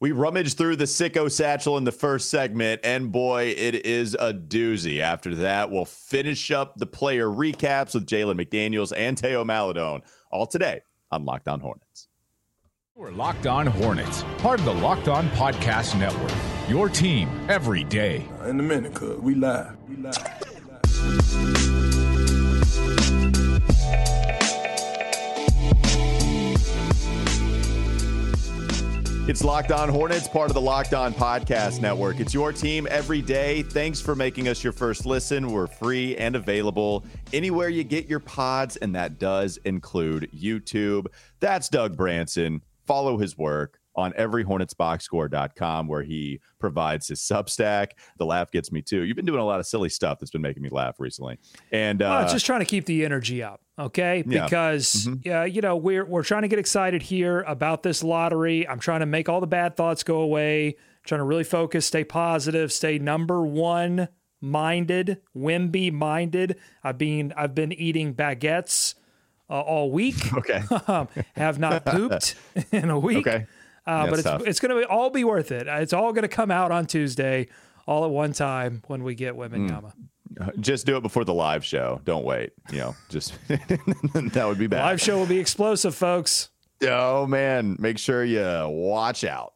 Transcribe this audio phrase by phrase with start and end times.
[0.00, 4.32] We rummaged through the sicko satchel in the first segment, and boy, it is a
[4.32, 5.00] doozy.
[5.00, 10.46] After that, we'll finish up the player recaps with Jalen McDaniels and Theo Maledon, all
[10.46, 12.06] today on Locked On Hornets.
[12.94, 16.32] We're Locked On Hornets, part of the Locked On Podcast Network.
[16.70, 18.24] Your team every day.
[18.46, 19.76] In a minute, cuz we live.
[19.88, 20.16] We live.
[20.54, 21.57] We live.
[29.28, 32.18] It's Locked On Hornets, part of the Locked On Podcast Network.
[32.18, 33.62] It's your team every day.
[33.62, 35.52] Thanks for making us your first listen.
[35.52, 37.04] We're free and available
[37.34, 41.08] anywhere you get your pods, and that does include YouTube.
[41.40, 42.62] That's Doug Branson.
[42.86, 47.88] Follow his work on everyhornetsboxscore.com where he provides his Substack.
[48.18, 49.02] The laugh gets me too.
[49.02, 51.38] You've been doing a lot of silly stuff that's been making me laugh recently.
[51.72, 54.24] And uh, well, just trying to keep the energy up, okay?
[54.26, 54.44] Yeah.
[54.44, 55.24] Because Mhm.
[55.24, 58.66] yeah, you know, we're we're trying to get excited here about this lottery.
[58.68, 62.04] I'm trying to make all the bad thoughts go away, trying to really focus, stay
[62.04, 64.08] positive, stay number 1
[64.40, 66.56] minded, Wemby minded.
[66.84, 68.94] I've been I've been eating baguettes
[69.50, 70.16] uh, all week.
[70.38, 70.62] Okay.
[71.36, 72.34] Have not pooped
[72.72, 73.26] in a week.
[73.26, 73.46] Okay.
[73.88, 75.66] Uh, but it's it's going to all be worth it.
[75.66, 77.48] It's all going to come out on Tuesday,
[77.86, 79.70] all at one time when we get Women Mm.
[79.70, 79.92] Yama.
[80.60, 82.00] just do it before the live show.
[82.04, 82.52] Don't wait.
[82.70, 84.82] You know, just that would be bad.
[84.82, 86.50] Live show will be explosive, folks.
[86.82, 89.54] Oh man, make sure you watch out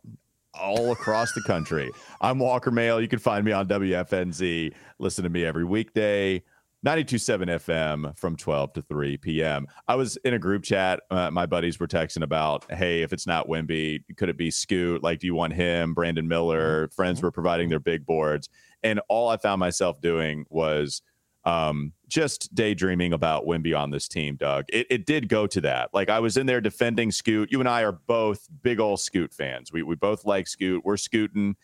[0.55, 1.91] all across the country.
[2.21, 3.01] I'm Walker Mehl.
[3.01, 4.73] You can find me on WFNZ.
[4.99, 6.43] Listen to me every weekday.
[6.85, 9.69] 927 FM from 12 to 3 p.m.
[9.87, 11.01] I was in a group chat.
[11.13, 15.01] Uh, my buddies were texting about, hey, if it's not Wemby, could it be Scoot?
[15.01, 15.95] Like, do you want him?
[15.95, 16.89] Brandon Miller.
[16.89, 18.49] Friends were providing their big boards.
[18.83, 21.03] And all I found myself doing was
[21.45, 24.65] um, just daydreaming about Wemby on this team, Doug.
[24.69, 25.91] It, it did go to that.
[25.93, 27.53] Like I was in there defending Scoot.
[27.53, 29.73] You and I are both big old Scoot fans.
[29.73, 30.85] We we both like Scoot.
[30.85, 31.57] We're scooting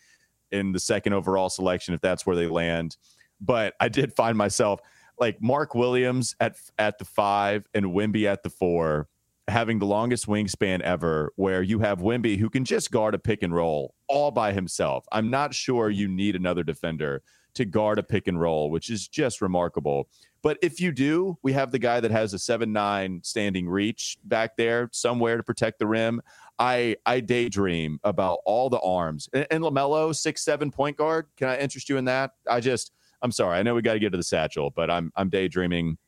[0.50, 2.96] in the second overall selection if that's where they land.
[3.40, 4.80] But I did find myself
[5.20, 9.08] like Mark Williams at at the five and Wemby at the four,
[9.48, 13.42] having the longest wingspan ever, where you have Wemby who can just guard a pick
[13.42, 15.04] and roll all by himself.
[15.12, 17.22] I'm not sure you need another defender
[17.54, 20.08] to guard a pick and roll, which is just remarkable.
[20.42, 24.18] But if you do, we have the guy that has a seven nine standing reach
[24.24, 26.22] back there somewhere to protect the rim.
[26.58, 31.26] I I daydream about all the arms and, and Lamelo six seven point guard.
[31.36, 32.32] Can I interest you in that?
[32.48, 32.92] I just
[33.22, 33.58] I'm sorry.
[33.58, 35.98] I know we got to get to the satchel, but I'm I'm daydreaming.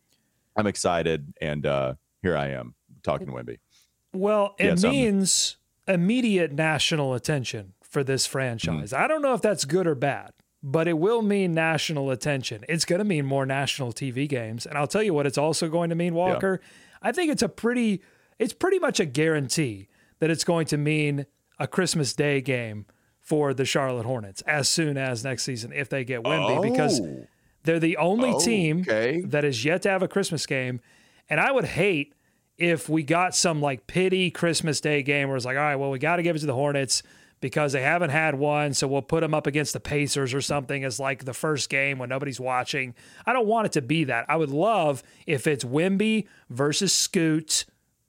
[0.57, 3.59] I'm excited, and uh, here I am talking to Wemby.
[4.13, 5.57] Well, Yeah, it means
[5.87, 8.93] immediate national attention for this franchise.
[8.93, 8.99] Mm.
[8.99, 10.33] I don't know if that's good or bad,
[10.63, 12.65] but it will mean national attention.
[12.69, 14.67] It's going to mean more national TV games.
[14.67, 16.61] And I'll tell you what it's also going to mean, Walker.
[17.03, 18.03] I think it's a pretty
[18.39, 19.89] it's pretty much a guarantee
[20.19, 21.27] that it's going to mean
[21.59, 22.87] a Christmas Day game
[23.31, 27.27] for the Charlotte Hornets as soon as next season if they get because Oh.
[27.63, 29.21] they're the only team Okay.
[29.21, 30.81] that is yet to have a Christmas game.
[31.29, 32.13] And I would hate
[32.59, 35.91] if we got some like pity Christmas Day game where it's like, all right, well,
[35.93, 37.05] we got to give it to the Hornets
[37.41, 38.75] because they haven't had one.
[38.75, 41.99] So we'll put them up against the Pacers or something as like the first game
[42.01, 42.95] when nobody's watching.
[43.25, 44.27] I don't want it to be that.
[44.29, 47.65] I would love if it's Wemby versus Scoot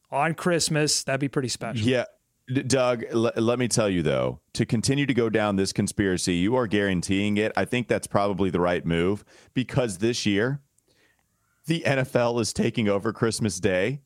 [0.09, 1.03] on Christmas.
[1.03, 1.87] That'd be pretty special.
[1.87, 2.05] Yeah.
[2.51, 6.55] Doug, l- let me tell you though, to continue to go down this conspiracy, you
[6.55, 7.51] are guaranteeing it.
[7.55, 9.23] I think that's probably the right move
[9.53, 10.61] because this year,
[11.65, 14.01] the NFL is taking over Christmas Day.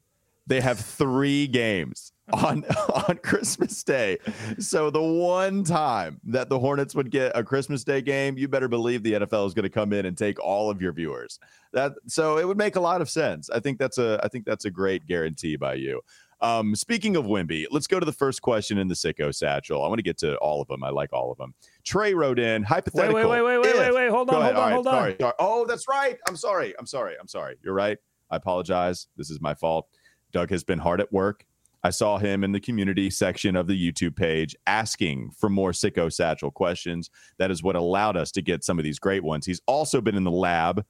[0.48, 2.64] They have three games on
[3.08, 4.18] on Christmas Day.
[4.60, 8.68] So the one time that the Hornets would get a Christmas Day game, you better
[8.68, 11.40] believe the NFL is going to come in and take all of your viewers.
[11.74, 13.50] That so it would make a lot of sense.
[13.50, 16.02] I think that's a I think that's a great guarantee by you.
[16.46, 19.84] Um, speaking of Wemby, let's go to the first question in the sicko satchel.
[19.84, 20.84] I want to get to all of them.
[20.84, 21.56] I like all of them.
[21.84, 23.16] Trey wrote in hypothetical.
[23.16, 24.10] wait, wait, wait, if- wait, wait.
[24.12, 24.54] Hold on, ahead.
[24.54, 24.94] hold on, right, hold on.
[24.94, 25.34] sorry, sorry.
[25.40, 26.18] Oh, that's right.
[26.28, 26.76] I'm sorry.
[26.78, 27.16] I'm sorry.
[27.20, 27.56] I'm sorry.
[27.64, 27.98] You're right.
[28.30, 29.08] I apologize.
[29.18, 29.88] This is my fault.
[30.34, 31.48] Doug has been hard at work.
[31.84, 36.14] I saw him in the community section of the YouTube page asking for more sicko
[36.14, 37.10] satchel questions.
[37.40, 39.48] That is what allowed us to get some of these great ones.
[39.48, 40.86] He's also been in the lab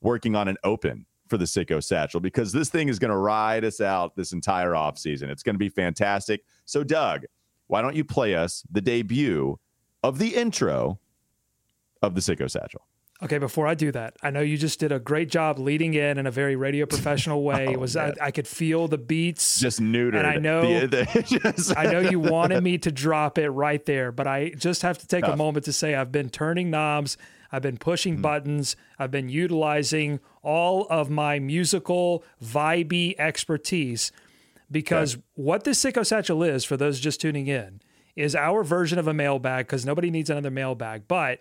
[0.00, 3.64] working on an open for the sicko satchel because this thing is going to ride
[3.64, 5.24] us out this entire offseason.
[5.30, 6.42] It's going to be fantastic.
[6.64, 7.24] So, Doug,
[7.66, 9.58] why don't you play us the debut
[10.02, 10.98] of the intro
[12.02, 12.82] of the sicko satchel?
[13.20, 16.18] Okay, before I do that, I know you just did a great job leading in
[16.18, 17.66] in a very radio professional way.
[17.68, 18.14] Oh, it was I.
[18.20, 19.58] I could feel the beats.
[19.58, 20.18] Just neutered.
[20.18, 20.86] And I know- the-
[21.42, 24.82] the- just- I know you wanted me to drop it right there, but I just
[24.82, 27.16] have to take a moment to say I've been turning knobs,
[27.50, 28.22] I've been pushing Mm-hmm.
[28.22, 34.12] buttons, I've been utilizing all of my musical vibey expertise
[34.70, 37.80] because what this sicko satchel is for those just tuning in
[38.16, 41.08] is our version of a mailbag because nobody needs another mailbag.
[41.08, 41.40] But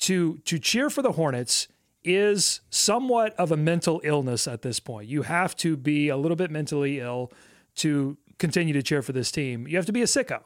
[0.00, 1.68] to to cheer for the Hornets
[2.04, 5.08] is somewhat of a mental illness at this point.
[5.08, 7.30] You have to be a little bit mentally ill
[7.76, 9.68] to continue to cheer for this team.
[9.68, 10.42] You have to be a sicko.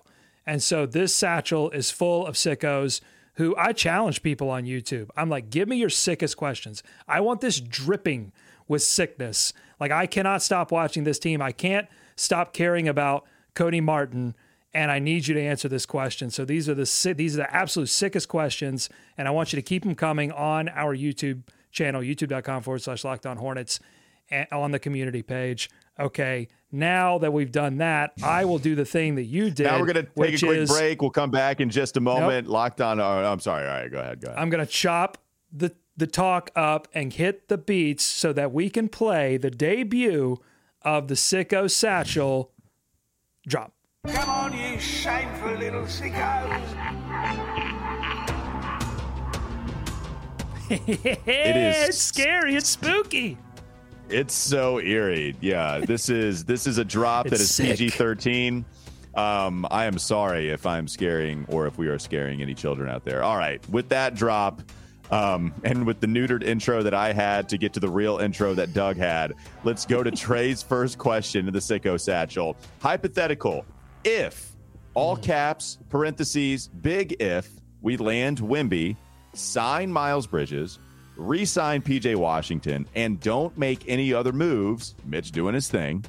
[0.46, 3.00] And so this satchel is full of sickos
[3.36, 5.08] who I challenge people on YouTube.
[5.16, 6.82] I'm like, give me your sickest questions.
[7.06, 8.32] I want this dripping
[8.68, 9.52] with sickness.
[9.78, 11.40] Like I cannot stop watching this team.
[11.40, 11.86] I can't
[12.16, 14.34] stop caring about Cody Martin
[14.76, 16.28] and I need you to answer this question.
[16.30, 19.62] So these are the these are the absolute sickest questions, and I want you to
[19.62, 23.80] keep them coming on our YouTube channel, youtube.com forward slash locked on hornets
[24.52, 25.70] on the community page.
[25.98, 29.64] Okay, now that we've done that, I will do the thing that you did.
[29.64, 31.00] Now we're going to take a quick is, break.
[31.00, 32.46] We'll come back in just a moment.
[32.46, 32.52] Nope.
[32.52, 33.00] Locked on.
[33.00, 33.66] Oh, I'm sorry.
[33.66, 34.20] All right, go ahead.
[34.20, 34.38] Go ahead.
[34.38, 35.18] I'm going to chop
[35.52, 40.38] the the talk up and hit the beats so that we can play the debut
[40.82, 42.52] of the Sicko Satchel
[43.46, 43.72] drop.
[44.06, 46.62] Come on, you shameful little sickos.
[50.70, 52.54] it is it's scary.
[52.56, 53.38] It's spooky.
[54.08, 55.34] It's so eerie.
[55.40, 58.64] Yeah, this is this is a drop that is PG thirteen.
[59.14, 63.04] Um, I am sorry if I'm scaring or if we are scaring any children out
[63.04, 63.22] there.
[63.22, 64.62] All right, with that drop,
[65.10, 68.54] um, and with the neutered intro that I had to get to the real intro
[68.54, 69.32] that Doug had,
[69.64, 72.56] let's go to Trey's first question to the Sicko Satchel.
[72.80, 73.64] Hypothetical:
[74.04, 74.52] If
[74.94, 77.50] all caps parentheses big if
[77.82, 78.96] we land Wemby,
[79.34, 80.78] sign Miles Bridges,
[81.16, 86.04] re sign PJ Washington, and don't make any other moves, Mitch doing his thing,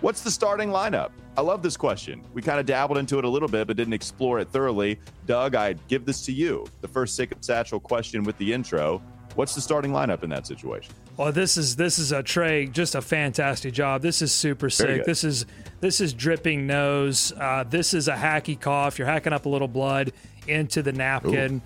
[0.00, 1.10] what's the starting lineup?
[1.36, 2.22] I love this question.
[2.32, 5.00] We kind of dabbled into it a little bit, but didn't explore it thoroughly.
[5.26, 6.64] Doug, I'd give this to you.
[6.80, 9.02] The first sick satchel question with the intro.
[9.34, 10.94] What's the starting lineup in that situation?
[11.16, 14.00] Well, this is this is a Trey, just a fantastic job.
[14.00, 15.04] This is super sick.
[15.04, 15.44] This is
[15.80, 17.32] this is dripping nose.
[17.32, 18.96] Uh, this is a hacky cough.
[18.96, 20.12] You're hacking up a little blood
[20.46, 21.56] into the napkin.
[21.56, 21.62] Ooh.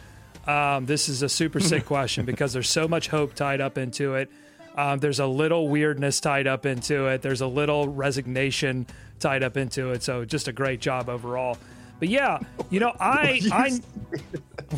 [0.49, 4.15] Um, this is a super sick question because there's so much hope tied up into
[4.15, 4.31] it.
[4.75, 7.21] Um, there's a little weirdness tied up into it.
[7.21, 8.87] There's a little resignation
[9.21, 10.03] tied up into it.
[10.03, 11.59] So just a great job overall.
[11.99, 12.39] But yeah,
[12.71, 13.81] you know, I, I,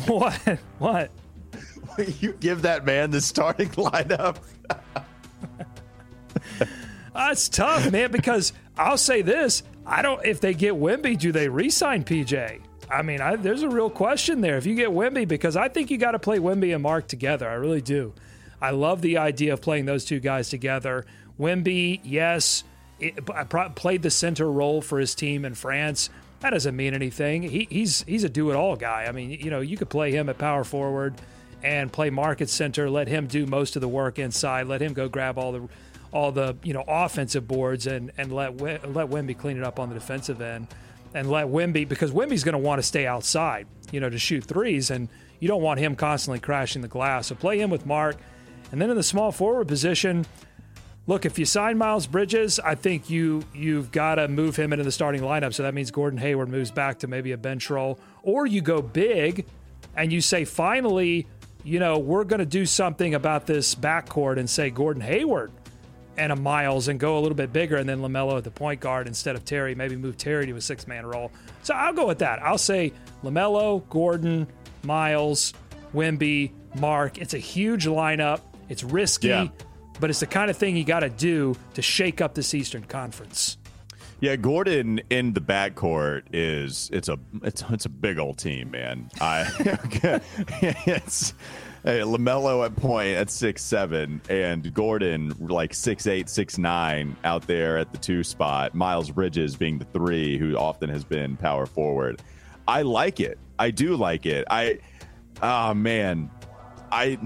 [0.07, 0.35] what,
[0.79, 1.11] what?
[2.19, 4.37] You give that man the starting lineup.
[7.13, 8.11] That's tough, man.
[8.11, 10.25] Because I'll say this: I don't.
[10.25, 12.61] If they get Wemby, do they re-sign PJ?
[12.91, 14.57] I mean, I, there's a real question there.
[14.57, 17.47] If you get Wemby, because I think you got to play Wemby and Mark together.
[17.47, 18.13] I really do.
[18.61, 21.05] I love the idea of playing those two guys together.
[21.39, 22.63] Wemby, yes,
[22.99, 23.25] it,
[23.75, 26.09] played the center role for his team in France.
[26.41, 27.43] That doesn't mean anything.
[27.43, 29.05] He, he's he's a do-it-all guy.
[29.07, 31.15] I mean, you know, you could play him at power forward
[31.63, 32.89] and play market center.
[32.89, 34.67] Let him do most of the work inside.
[34.67, 35.67] Let him go grab all the
[36.11, 39.89] all the you know offensive boards and and let let Wemby clean it up on
[39.89, 40.67] the defensive end
[41.13, 44.43] and let Wemby because Wemby's going to want to stay outside, you know, to shoot
[44.43, 45.09] threes, and
[45.39, 47.27] you don't want him constantly crashing the glass.
[47.27, 48.17] So play him with Mark,
[48.71, 50.25] and then in the small forward position,
[51.07, 54.83] look if you sign Miles Bridges, I think you you've got to move him into
[54.83, 55.53] the starting lineup.
[55.53, 58.81] So that means Gordon Hayward moves back to maybe a bench role, or you go
[58.81, 59.45] big,
[59.95, 61.27] and you say finally,
[61.63, 65.51] you know, we're going to do something about this backcourt and say Gordon Hayward
[66.17, 68.79] and a Miles and go a little bit bigger, and then LaMelo at the point
[68.79, 69.75] guard instead of Terry.
[69.75, 71.31] Maybe move Terry to a six man role.
[71.63, 72.41] So I'll go with that.
[72.41, 72.93] I'll say
[73.23, 74.47] LaMelo, Gordon,
[74.83, 75.53] Miles,
[75.93, 77.17] Wemby, Mark.
[77.17, 78.41] It's a huge lineup.
[78.69, 79.47] It's risky, yeah.
[79.99, 82.83] but it's the kind of thing you got to do to shake up this Eastern
[82.83, 83.57] Conference.
[84.21, 89.09] Yeah, Gordon in the backcourt is it's a it's it's a big old team, man.
[89.19, 89.47] I
[90.61, 91.33] it's
[91.83, 97.47] Hey, Lamelo at point at six seven, and Gordon like six eight, six nine out
[97.47, 98.75] there at the two spot.
[98.75, 102.21] Miles Bridges being the three, who often has been power forward.
[102.67, 103.39] I like it.
[103.57, 104.45] I do like it.
[104.49, 104.77] I,
[105.41, 106.29] oh man,
[106.91, 107.17] I.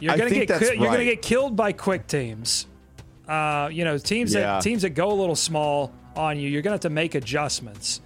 [0.00, 0.92] You're gonna get you're right.
[0.92, 2.66] gonna get killed by quick teams.
[3.26, 4.40] Uh, you know, teams yeah.
[4.40, 6.50] that teams that go a little small on you.
[6.50, 8.02] You're gonna have to make adjustments.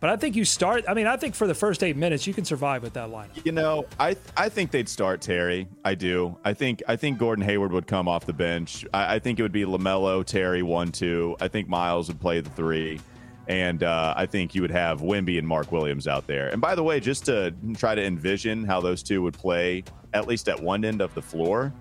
[0.00, 0.84] But I think you start.
[0.86, 3.44] I mean, I think for the first eight minutes, you can survive with that lineup.
[3.44, 5.66] You know, I I think they'd start Terry.
[5.84, 6.36] I do.
[6.44, 8.86] I think I think Gordon Hayward would come off the bench.
[8.94, 11.36] I, I think it would be Lamelo, Terry, one, two.
[11.40, 13.00] I think Miles would play the three,
[13.48, 16.48] and uh, I think you would have Wemby and Mark Williams out there.
[16.48, 19.82] And by the way, just to try to envision how those two would play,
[20.14, 21.72] at least at one end of the floor,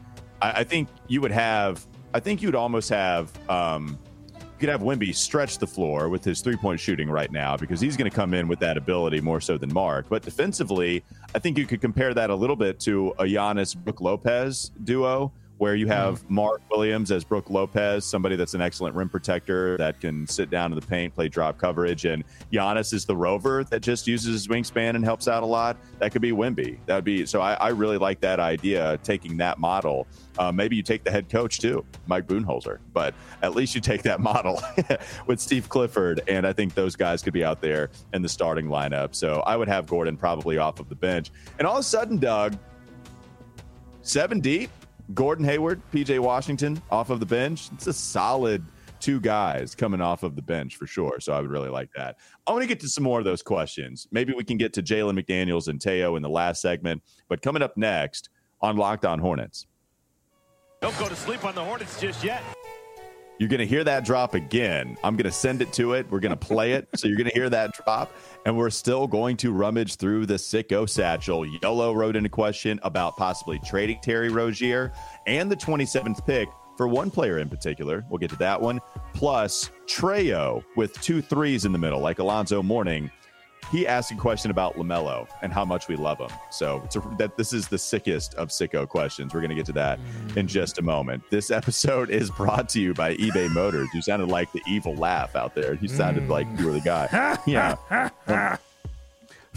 [0.42, 1.86] I, I think you would have.
[2.16, 3.32] I think you'd almost have.
[3.48, 4.00] Um,
[4.58, 7.96] could have Wemby stretch the floor with his three point shooting right now because he's
[7.96, 10.08] going to come in with that ability more so than Mark.
[10.10, 14.02] But defensively, I think you could compare that a little bit to a Giannis Brook
[14.02, 19.10] Lopez duo where you have Mark Williams as Brook Lopez, somebody that's an excellent rim
[19.10, 23.16] protector that can sit down in the paint, play drop coverage, and Giannis is the
[23.16, 25.78] rover that just uses his wingspan and helps out a lot.
[26.00, 26.78] That could be Wemby.
[26.86, 27.42] That would be so.
[27.42, 30.08] I, I really like that idea, taking that model.
[30.38, 34.04] Uh, maybe you take the head coach too, Mike Budenholzer, but at least you take
[34.04, 34.62] that model
[35.26, 38.68] with Steve Clifford, and I think those guys could be out there in the starting
[38.68, 39.16] lineup.
[39.16, 42.18] So I would have Gordon probably off of the bench, and all of a sudden,
[42.18, 42.56] Doug,
[44.04, 44.70] seven deep
[45.14, 47.70] Gordon Hayward, PJ Washington off of the bench.
[47.74, 48.64] It's a solid
[49.00, 51.20] two guys coming off of the bench for sure.
[51.20, 52.18] So I would really like that.
[52.46, 54.08] I want to get to some more of those questions.
[54.12, 57.04] Maybe we can get to Jalen McDaniels and Theo in the last segment.
[57.30, 58.30] But coming up next
[58.62, 59.68] on Locked On Hornets.
[60.82, 62.44] Don't go to sleep on the Hornets just yet.
[63.40, 64.98] You're going to hear that drop again.
[65.04, 66.10] I'm going to send it to it.
[66.10, 66.88] We're going to play it.
[66.96, 68.12] so you're going to hear that drop.
[68.48, 71.46] And we're still going to rummage through the sicko satchel.
[71.46, 74.94] Yolo wrote in a question about possibly trading Terry Rozier
[75.26, 78.06] and the 27th pick for one player in particular.
[78.10, 78.80] We'll get to that one.
[79.14, 83.12] Plus, Treo with two threes in the middle, like Alonzo Mourning
[83.72, 86.30] he asked a question about LaMelo and how much we love him.
[86.50, 89.34] So a, that this is the sickest of sicko questions.
[89.34, 90.00] We're going to get to that
[90.36, 91.24] in just a moment.
[91.30, 93.90] This episode is brought to you by eBay Motors.
[93.94, 95.76] You sounded like the evil laugh out there.
[95.76, 97.38] You sounded like you were the guy.
[97.46, 98.58] yeah.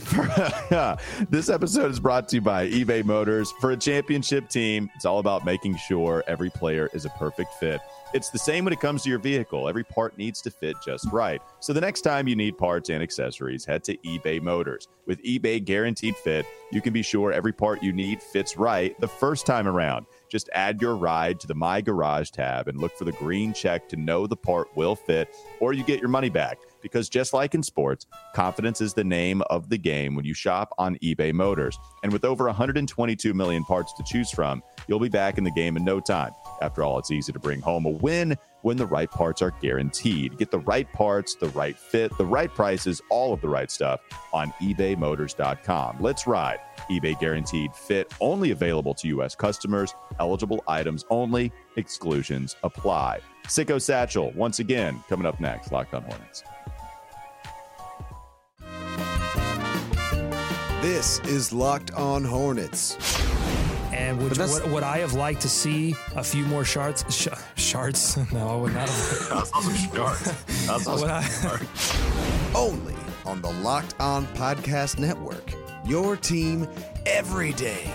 [1.30, 3.52] this episode is brought to you by eBay Motors.
[3.60, 7.80] For a championship team, it's all about making sure every player is a perfect fit.
[8.12, 9.68] It's the same when it comes to your vehicle.
[9.68, 11.40] Every part needs to fit just right.
[11.60, 14.88] So the next time you need parts and accessories, head to eBay Motors.
[15.06, 19.06] With eBay Guaranteed Fit, you can be sure every part you need fits right the
[19.06, 20.06] first time around.
[20.28, 23.88] Just add your ride to the My Garage tab and look for the green check
[23.90, 26.58] to know the part will fit, or you get your money back.
[26.82, 30.72] Because just like in sports, confidence is the name of the game when you shop
[30.78, 31.78] on eBay Motors.
[32.02, 35.76] And with over 122 million parts to choose from, you'll be back in the game
[35.76, 36.32] in no time.
[36.60, 40.36] After all, it's easy to bring home a win when the right parts are guaranteed.
[40.38, 44.00] Get the right parts, the right fit, the right prices, all of the right stuff
[44.32, 45.96] on ebaymotors.com.
[46.00, 46.60] Let's ride.
[46.90, 49.34] eBay guaranteed fit only available to U.S.
[49.34, 53.20] customers, eligible items only, exclusions apply.
[53.46, 55.72] Sicko Satchel, once again, coming up next.
[55.72, 56.42] Locked on Hornets.
[60.82, 62.96] This is Locked On Hornets.
[63.92, 67.04] And which, what, would I have liked to see a few more shards?
[67.08, 68.18] Sh- shards?
[68.32, 69.50] No, I would not have.
[72.54, 72.94] Only
[73.26, 75.52] on the Locked On Podcast Network.
[75.84, 76.68] Your team
[77.06, 77.90] every day.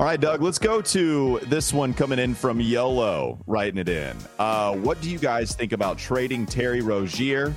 [0.00, 4.16] All right, Doug, let's go to this one coming in from YOLO, writing it in.
[4.38, 7.54] Uh, what do you guys think about trading Terry Rozier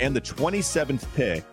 [0.00, 1.44] and the 27th pick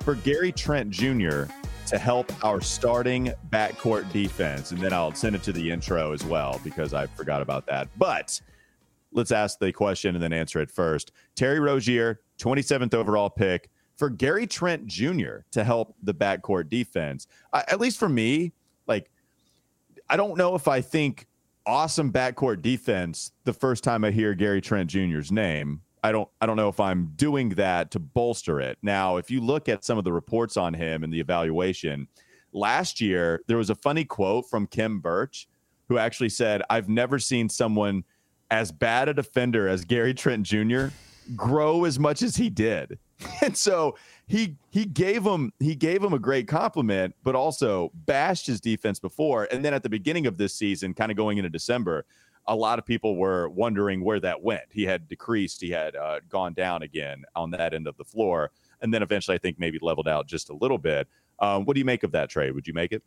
[0.00, 1.44] for Gary Trent Jr.
[1.86, 4.72] to help our starting backcourt defense?
[4.72, 7.86] And then I'll send it to the intro as well because I forgot about that.
[7.96, 8.40] But
[9.12, 11.12] let's ask the question and then answer it first.
[11.36, 15.42] Terry Rozier, 27th overall pick for Gary Trent Jr.
[15.52, 17.28] to help the backcourt defense.
[17.52, 18.54] Uh, at least for me,
[20.14, 21.26] I don't know if I think
[21.66, 25.80] awesome backcourt defense the first time I hear Gary Trent Jr.'s name.
[26.04, 28.78] I don't I don't know if I'm doing that to bolster it.
[28.80, 32.06] Now, if you look at some of the reports on him and the evaluation,
[32.52, 35.48] last year there was a funny quote from Kim Birch
[35.88, 38.04] who actually said, "I've never seen someone
[38.52, 40.90] as bad a defender as Gary Trent Jr.
[41.34, 43.00] grow as much as he did."
[43.42, 48.46] And so he he gave him he gave him a great compliment, but also bashed
[48.46, 49.48] his defense before.
[49.50, 52.06] And then at the beginning of this season, kind of going into December,
[52.46, 54.64] a lot of people were wondering where that went.
[54.70, 58.50] He had decreased, he had uh, gone down again on that end of the floor,
[58.80, 61.08] and then eventually I think maybe leveled out just a little bit.
[61.38, 62.52] Um, what do you make of that trade?
[62.52, 63.02] Would you make it?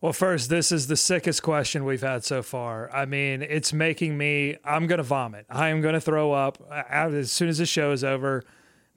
[0.00, 2.94] Well, first, this is the sickest question we've had so far.
[2.94, 5.46] I mean, it's making me, I'm going to vomit.
[5.48, 8.44] I am going to throw up as soon as the show is over.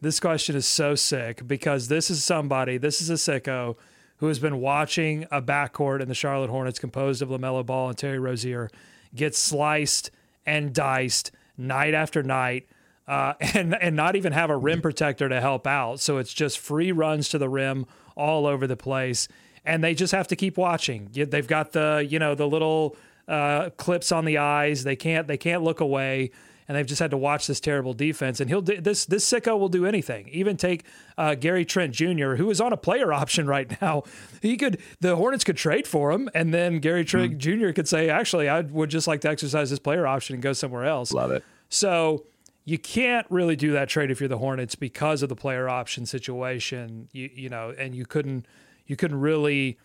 [0.02, 3.76] This question is so sick because this is somebody, this is a sicko
[4.18, 7.98] who has been watching a backcourt in the Charlotte Hornets composed of LaMelo Ball and
[7.98, 8.70] Terry Rozier
[9.14, 10.12] get sliced
[10.46, 12.68] and diced night after night.
[13.08, 16.00] Uh, and and not even have a rim protector to help out.
[16.00, 19.28] So it's just free runs to the rim all over the place,
[19.66, 21.10] and they just have to keep watching.
[21.12, 22.96] They've got the you know the little
[23.28, 24.84] uh, clips on the eyes.
[24.84, 26.30] They can't they can't look away
[26.70, 28.40] and they've just had to watch this terrible defense.
[28.40, 29.06] And he'll do this.
[29.06, 30.30] This sicko will do anything.
[30.30, 30.86] Even take
[31.18, 34.04] uh, Gary Trent Jr., who is on a player option right now.
[34.42, 37.38] He could the Hornets could trade for him, and then Gary Trent mm.
[37.38, 37.72] Jr.
[37.72, 40.86] could say, "Actually, I would just like to exercise this player option and go somewhere
[40.86, 41.44] else." Love it.
[41.70, 42.26] So
[42.66, 46.06] you can't really do that trade if you're the Hornets because of the player option
[46.06, 47.10] situation.
[47.12, 48.46] You you know, and you couldn't
[48.86, 49.80] you couldn't really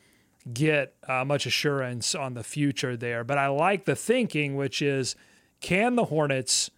[0.52, 3.24] get uh, much assurance on the future there.
[3.24, 5.16] But I like the thinking, which is,
[5.60, 6.70] can the Hornets,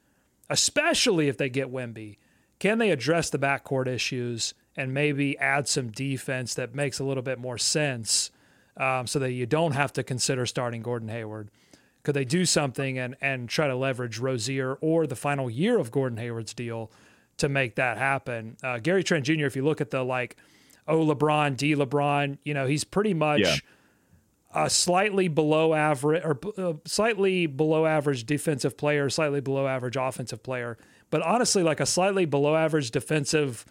[0.49, 2.19] especially if they get Wemby,
[2.59, 7.23] can they address the backcourt issues and maybe add some defense that makes a little
[7.23, 8.31] bit more sense,
[8.77, 11.51] um, so that you don't have to consider starting Gordon Hayward?
[12.03, 15.91] Could they do something and and try to leverage Rozier or the final year of
[15.91, 16.91] Gordon Hayward's deal
[17.39, 18.57] to make that happen?
[18.63, 19.47] Uh, Gary Trent Jr.
[19.47, 20.37] If you look at the like,
[20.87, 23.41] oh LeBron, D LeBron, you know he's pretty much.
[23.41, 23.57] Yeah.
[24.59, 30.43] A slightly below average or uh, slightly below average defensive player, slightly below average offensive
[30.43, 30.79] player,
[31.11, 33.67] but honestly, like a slightly below average defensive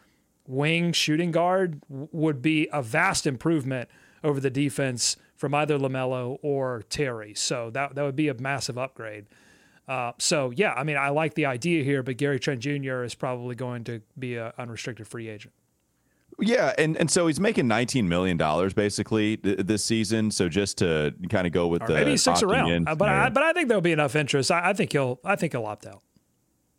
[0.47, 3.89] wing shooting guard w- would be a vast improvement
[4.23, 7.33] over the defense from either LaMelo or Terry.
[7.33, 9.25] So that that would be a massive upgrade.
[9.87, 13.03] Uh, so yeah, I mean, I like the idea here, but Gary Trent Jr.
[13.03, 15.53] is probably going to be an unrestricted free agent.
[16.39, 20.31] Yeah, and and so he's making nineteen million dollars basically th- this season.
[20.31, 23.29] So just to kind of go with Or the maybe sticks around, Uh, but I,
[23.29, 24.51] but I think there'll be enough interest.
[24.51, 26.01] I, I think he'll I think he'll opt out.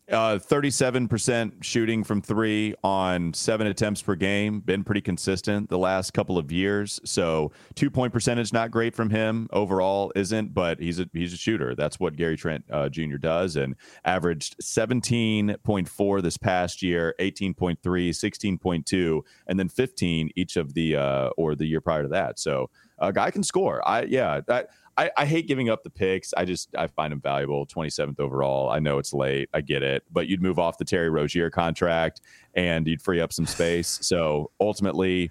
[0.08, 4.60] Uh, 37% shooting from three on seven attempts per game.
[4.60, 7.00] Been pretty consistent the last couple of years.
[7.04, 11.36] So two point percentage not great from him overall isn't, but he's a he's a
[11.36, 11.74] shooter.
[11.74, 13.16] That's what Gary Trent uh, Jr.
[13.16, 20.94] does, and averaged 17.4 this past year, 18.3, 16.2, and then 15 each of the
[20.94, 22.38] uh, or the year prior to that.
[22.38, 22.70] So
[23.00, 23.86] a guy can score.
[23.86, 24.40] I yeah.
[24.46, 26.32] That, I, I hate giving up the picks.
[26.34, 27.66] I just I find him valuable.
[27.66, 28.70] 27th overall.
[28.70, 29.48] I know it's late.
[29.52, 32.22] I get it, but you'd move off the Terry Rozier contract
[32.54, 33.98] and you'd free up some space.
[34.02, 35.30] So ultimately,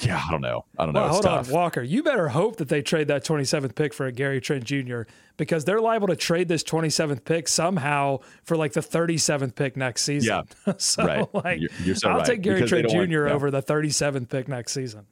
[0.00, 0.66] yeah, I don't know.
[0.78, 1.04] I don't know.
[1.06, 1.48] It's hold tough.
[1.48, 1.80] on, Walker.
[1.82, 5.02] You better hope that they trade that 27th pick for a Gary Trent Jr.
[5.38, 10.02] because they're liable to trade this 27th pick somehow for like the 37th pick next
[10.02, 10.44] season.
[10.66, 11.34] Yeah, so right.
[11.34, 13.26] like, You're- you're so I'll right, take Gary because Trent don't want- Jr.
[13.28, 13.32] yeah.
[13.32, 15.06] over the 37th pick next season.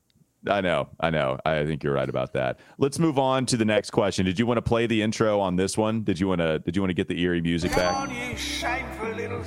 [0.49, 0.89] I know.
[0.99, 1.39] I know.
[1.45, 2.59] I think you're right about that.
[2.79, 4.27] Let's move on to the next question.
[4.27, 6.03] Did you want to play the intro on this one?
[6.03, 6.59] Did you want to?
[6.59, 8.11] Did you want to get the eerie music back?
[8.11, 9.45] you shameful little.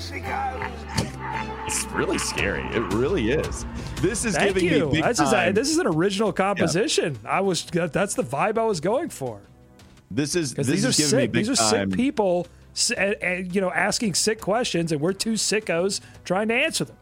[1.68, 2.64] It's really scary.
[2.76, 3.66] It really is.
[4.02, 4.86] This is Thank giving you.
[4.86, 5.54] me big That's just, time.
[5.54, 7.18] this is an original composition.
[7.26, 9.42] I was that's the vibe I was going for.
[10.12, 11.32] this is Because this these are is giving me sick.
[11.32, 11.90] big These are time.
[11.92, 12.48] sick people,
[12.98, 16.98] and, and, you know, asking sick questions, and we're two sickos trying to answer them.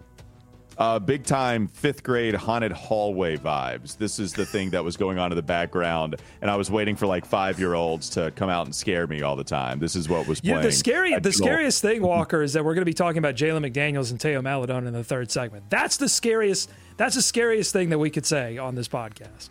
[0.78, 3.98] Uh, big time fifth grade haunted hallway vibes.
[3.98, 6.96] This is the thing that was going on in the background, and I was waiting
[6.96, 9.80] for like five year olds to come out and scare me all the time.
[9.80, 12.82] This is what was Yeah, the scary, the scariest thing, Walker, is that we're going
[12.82, 15.70] to be talking about Jalen McDaniels and Theo Maledon in the third segment.
[15.70, 16.72] That's the scariest.
[16.98, 19.50] That's the scariest thing that we could say on this podcast.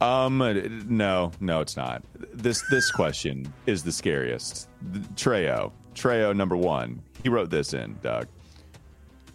[0.00, 0.38] Um,
[0.88, 2.02] no, no, it's not.
[2.32, 4.68] This this question is the scariest.
[5.14, 7.02] Treo, Treo number one.
[7.22, 7.98] He wrote this in.
[8.02, 8.26] Doug,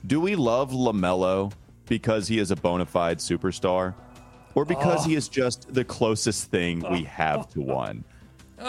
[0.05, 1.51] do we love Lamelo
[1.87, 3.93] because he is a bona fide superstar,
[4.55, 5.09] or because Oh.
[5.09, 8.03] he is just the closest thing we have to one?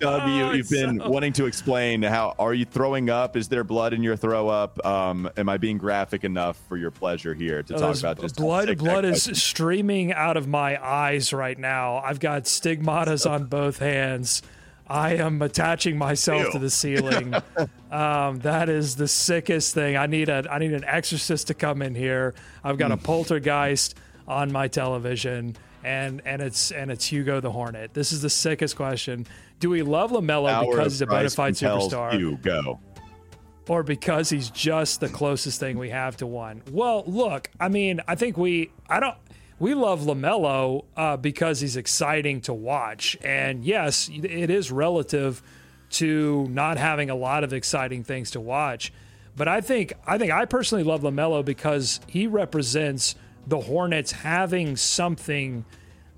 [0.00, 3.36] You, you've been wanting to explain how are you throwing up?
[3.36, 4.84] Is there blood in your throw up?
[4.84, 8.76] Um, am I being graphic enough for your pleasure here to talk about just blood.
[8.78, 11.98] Blood is question- streaming out of my eyes right now.
[11.98, 14.42] I've got stigmatas on both hands.
[14.86, 17.34] I am attaching myself to the ceiling.
[17.90, 19.96] um, that is the sickest thing.
[19.96, 22.34] I need a I need an exorcist to come in here.
[22.62, 23.96] I've got a poltergeist
[24.28, 27.94] on my television, and and it's and it's Hugo the Hornet.
[27.94, 29.26] This is the sickest question.
[29.60, 32.18] Do we love Lamelo because he's a bona fide superstar?
[32.18, 32.80] You go.
[33.68, 36.62] or because he's just the closest thing we have to one.
[36.70, 39.16] Well, look, I mean, I think we, I don't,
[39.64, 45.42] we love Lamelo uh, because he's exciting to watch, and yes, it is relative
[45.88, 48.92] to not having a lot of exciting things to watch.
[49.34, 53.14] But I think, I think I personally love Lamelo because he represents
[53.46, 55.64] the Hornets having something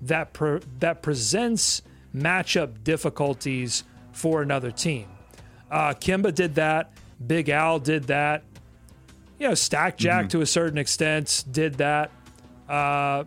[0.01, 1.83] that pre- that presents
[2.13, 5.07] matchup difficulties for another team.
[5.71, 6.91] Uh, Kimba did that.
[7.25, 8.43] Big Al did that.
[9.39, 12.11] You know, Stack Jack to a certain extent did that.
[12.67, 13.23] Uh,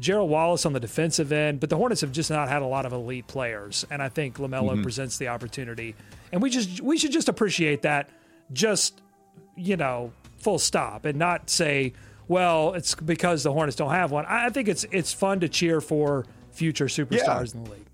[0.00, 2.86] Gerald Wallace on the defensive end, but the Hornets have just not had a lot
[2.86, 5.94] of elite players, and I think Lamelo presents the opportunity,
[6.32, 8.10] and we just we should just appreciate that,
[8.52, 9.00] just
[9.56, 11.92] you know, full stop, and not say,
[12.26, 14.24] well, it's because the Hornets don't have one.
[14.26, 17.86] I I think it's it's fun to cheer for future superstars in the league.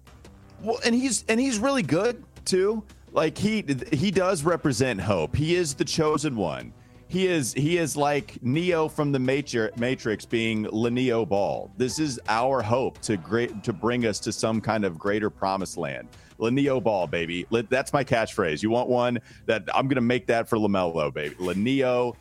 [0.62, 2.82] Well, and he's and he's really good too.
[3.12, 5.34] Like he he does represent hope.
[5.36, 6.72] He is the chosen one.
[7.11, 11.68] He is he is like Neo from the Matrix being Leneo Ball.
[11.77, 15.77] This is our hope to great to bring us to some kind of greater promised
[15.77, 16.07] land.
[16.38, 17.49] Leneo Ball, baby.
[17.68, 18.62] That's my catchphrase.
[18.62, 21.35] You want one that I'm gonna make that for Lamelo, baby.
[21.35, 22.14] Leneo,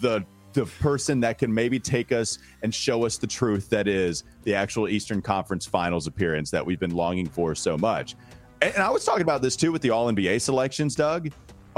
[0.00, 4.22] the the person that can maybe take us and show us the truth that is
[4.44, 8.14] the actual Eastern Conference Finals appearance that we've been longing for so much.
[8.62, 11.30] And, and I was talking about this too with the All NBA selections, Doug.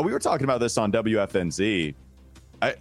[0.05, 1.95] We were talking about this on WFNZ.
[2.63, 2.75] I,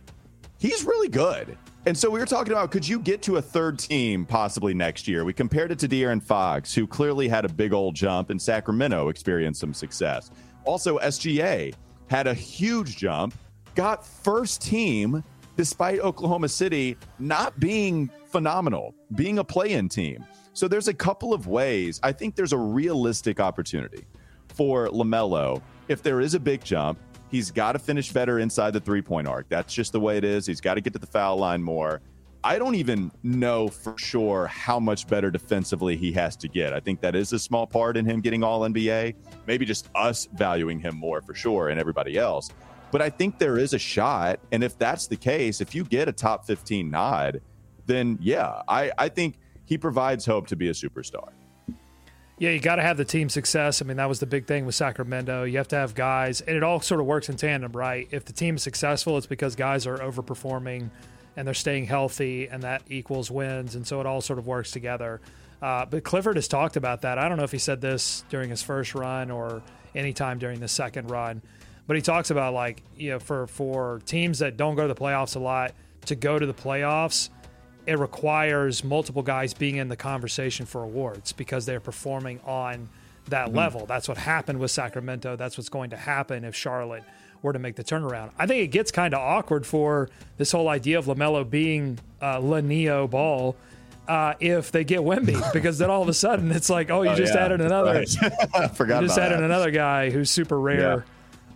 [0.59, 1.57] he's really good.
[1.85, 5.07] And so we were talking about could you get to a third team possibly next
[5.07, 5.23] year?
[5.23, 9.07] We compared it to De'Aaron Fox, who clearly had a big old jump, and Sacramento
[9.07, 10.31] experienced some success.
[10.65, 11.73] Also, SGA
[12.09, 13.33] had a huge jump,
[13.75, 15.23] got first team
[15.55, 20.25] despite Oklahoma City not being phenomenal, being a play in team.
[20.53, 21.99] So there's a couple of ways.
[22.03, 24.05] I think there's a realistic opportunity
[24.49, 25.61] for LaMelo.
[25.87, 29.27] If there is a big jump, he's got to finish better inside the three point
[29.27, 29.47] arc.
[29.49, 30.45] That's just the way it is.
[30.45, 32.01] He's got to get to the foul line more.
[32.43, 36.71] I don't even know for sure how much better defensively he has to get.
[36.71, 39.15] I think that is a small part in him getting all NBA.
[39.47, 42.49] Maybe just us valuing him more for sure and everybody else.
[42.91, 44.39] But I think there is a shot.
[44.51, 47.41] And if that's the case, if you get a top 15 nod,
[47.85, 51.29] then yeah, I, I think he provides hope to be a superstar.
[52.39, 53.81] Yeah, you got to have the team success.
[53.81, 55.43] I mean, that was the big thing with Sacramento.
[55.43, 58.07] You have to have guys, and it all sort of works in tandem, right?
[58.11, 60.91] If the team is successful, it's because guys are overperforming
[61.35, 63.75] and they're staying healthy, and that equals wins.
[63.75, 65.19] And so it all sort of works together.
[65.61, 67.17] Uh, but Clifford has talked about that.
[67.17, 69.63] I don't know if he said this during his first run or
[69.95, 71.41] anytime during the second run,
[71.87, 74.99] but he talks about like you know for for teams that don't go to the
[74.99, 75.73] playoffs a lot
[76.05, 77.29] to go to the playoffs
[77.87, 82.89] it requires multiple guys being in the conversation for awards because they're performing on
[83.29, 83.85] that level.
[83.85, 85.35] That's what happened with Sacramento.
[85.35, 87.03] That's what's going to happen if Charlotte
[87.41, 88.31] were to make the turnaround.
[88.37, 92.39] I think it gets kind of awkward for this whole idea of LaMelo being uh,
[92.39, 93.55] Laneo Ball
[94.07, 97.09] uh, if they get Wemby because then all of a sudden it's like, oh, you
[97.09, 97.93] Oh, just yeah, added another.
[97.93, 98.15] right.
[98.53, 99.43] I forgot You just added that.
[99.43, 101.05] another guy who's super rare.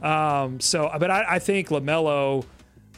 [0.02, 2.44] Um, so, but I, I think Lamelo,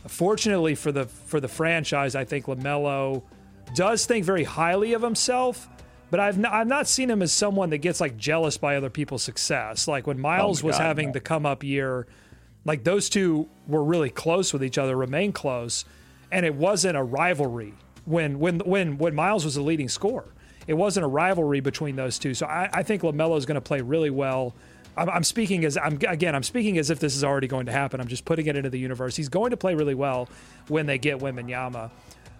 [0.07, 3.23] fortunately for the for the franchise, I think Lamelo
[3.75, 5.67] does think very highly of himself.
[6.11, 8.91] But I've not, I've not seen him as someone that gets like jealous by other
[8.91, 9.87] people's success.
[9.87, 11.13] Like when oh Miles was Oh God, having no.
[11.13, 12.05] the come up year,
[12.65, 15.85] like those two were really close with each other, remain close,
[16.31, 17.73] and it wasn't a rivalry
[18.05, 20.27] when when when when Miles was the leading scorer.
[20.67, 22.33] It wasn't a rivalry between those two.
[22.33, 24.55] So I, I think Lamelo is going to play really well.
[24.97, 26.35] I'm, I'm speaking as I'm again.
[26.35, 27.99] I'm speaking as if this is already going to happen.
[28.01, 29.15] I'm just putting it into the universe.
[29.15, 30.29] He's going to play really well
[30.67, 31.89] when they get Wembanyama.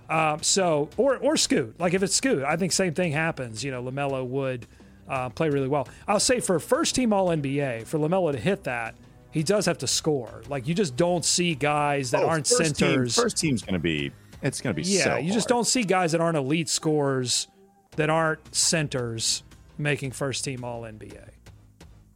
[0.10, 1.80] Um, so or or Scoot.
[1.80, 3.64] Like if it's Scoot, I think same thing happens.
[3.64, 4.68] You know, Lamelo would
[5.08, 5.88] uh, play really well.
[6.08, 8.96] I'll say for first team All NBA for Lamelo to hit that,
[9.32, 10.44] he does have to score.
[10.50, 13.16] Like you just don't see guys that Oh, aren't first team- centers.
[13.16, 14.12] first team's going to be,
[14.42, 15.58] it's going to be yeah, so you just hard.
[15.60, 17.48] don't see guys that aren't elite scorers
[17.96, 19.44] that aren't centers
[19.78, 21.30] making first team All NBA.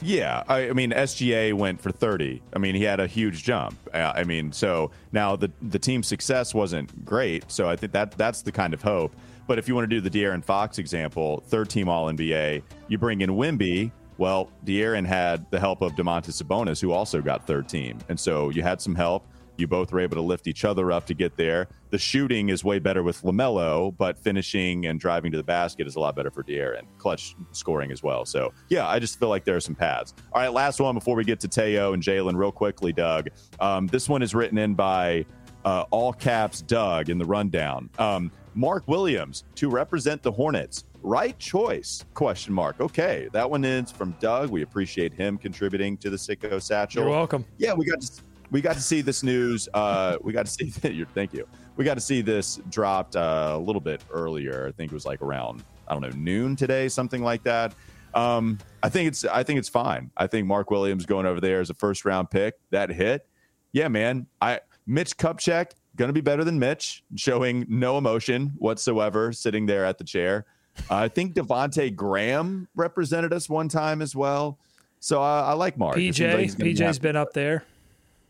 [0.01, 2.41] Yeah, I, I mean SGA went for 30.
[2.53, 3.77] I mean he had a huge jump.
[3.93, 7.51] Uh, I mean so now the the team success wasn't great.
[7.51, 9.15] So I think that that's the kind of hope.
[9.47, 12.97] But if you want to do the De'Aaron Fox example, third team All NBA, you
[12.97, 13.91] bring in Wemby.
[14.17, 18.49] Well, De'Aaron had the help of Domantas Sabonis, who also got third team, and so
[18.49, 19.25] you had some help.
[19.57, 21.67] You both were able to lift each other up to get there.
[21.89, 25.95] The shooting is way better with Lamelo, but finishing and driving to the basket is
[25.95, 26.83] a lot better for De'Aaron.
[26.97, 28.25] Clutch scoring as well.
[28.25, 30.13] So yeah, I just feel like there are some paths.
[30.33, 33.29] All right, last one before we get to Theo and Jalen, real quickly, Doug.
[33.59, 35.25] Um, this one is written in by
[35.65, 37.89] uh, all caps Doug in the rundown.
[37.99, 40.85] Um, Mark Williams to represent the Hornets.
[41.03, 42.03] Right choice?
[42.15, 42.81] Question mark.
[42.81, 44.49] Okay, that one is from Doug.
[44.49, 47.03] We appreciate him contributing to the Sicko Satchel.
[47.03, 47.45] You're welcome.
[47.57, 49.67] Yeah, we got to we got to see this news.
[49.73, 50.69] Uh, we got to see.
[51.13, 51.47] thank you.
[51.75, 54.67] We got to see this dropped uh, a little bit earlier.
[54.67, 57.73] I think it was like around I don't know noon today, something like that.
[58.13, 60.11] Um, I think it's I think it's fine.
[60.17, 63.27] I think Mark Williams going over there as a first round pick that hit.
[63.73, 64.27] Yeah, man.
[64.41, 69.83] I Mitch Kupchak going to be better than Mitch, showing no emotion whatsoever, sitting there
[69.83, 70.45] at the chair.
[70.89, 74.59] Uh, I think Devonte Graham represented us one time as well.
[74.99, 75.97] So uh, I like Mark.
[75.97, 77.63] It seems like PJ, gonna be been up there.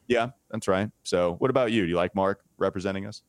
[0.08, 0.90] Yeah, that's right.
[1.04, 1.84] So, what about you?
[1.84, 3.22] Do you like Mark representing us?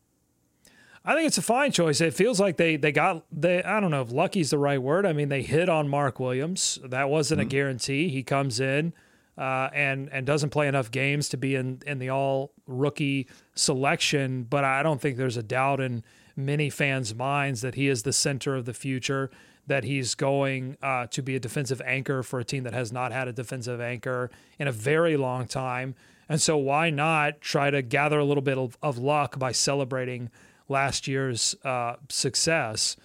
[1.05, 2.01] I think it's a fine choice.
[2.01, 5.07] It feels like they they got they I don't know if lucky's the right word.
[5.07, 6.79] I mean, they hit on Mark Williams.
[6.85, 8.09] That wasn't a guarantee.
[8.09, 8.93] He comes in
[9.39, 14.43] uh, and and doesn't play enough games to be in in the all rookie selection,
[14.43, 16.03] but I don't think there's a doubt in
[16.37, 19.31] many fans' minds that he is the center of the future.
[19.67, 23.13] That he's going uh, to be a defensive anchor for a team that has not
[23.13, 25.95] had a defensive anchor in a very long time.
[26.29, 30.31] And so why not try to gather a little bit of, of luck by celebrating
[30.69, 32.97] last year's uh, success?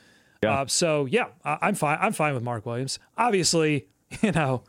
[0.43, 0.62] Yeah.
[0.62, 1.97] Uh, so yeah, I, I'm fine.
[2.01, 2.99] I'm fine with Mark Williams.
[3.17, 3.88] Obviously,
[4.21, 4.63] you know,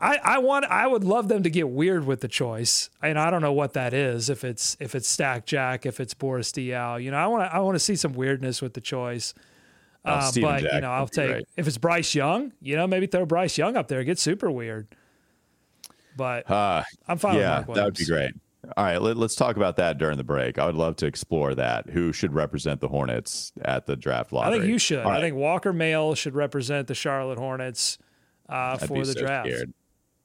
[0.00, 2.88] I, I want I would love them to get weird with the choice.
[3.02, 4.30] And I don't know what that is.
[4.30, 7.58] If it's if it's Stack Jack, if it's Boris Diaw, you know, I want I
[7.58, 9.34] want to see some weirdness with the choice.
[10.04, 11.48] Oh, Uh, but Jack you know, I'll take great.
[11.56, 14.86] if it's Bryce Young, you know, maybe throw Bryce Young up there, get super weird.
[16.18, 18.32] But Uh, I'm fine yeah, that would be great.
[18.76, 20.58] All right, let, us talk about that during the break.
[20.58, 21.88] I would love to explore that.
[21.90, 24.56] Who should represent the Hornets at the draft lottery?
[24.56, 24.98] I think you should.
[25.06, 27.98] I think Walker Mehl should represent the Charlotte Hornets
[28.48, 29.48] uh, for the so draft.
[29.48, 29.72] scared.